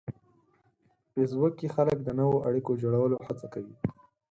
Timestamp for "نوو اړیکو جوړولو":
2.19-3.17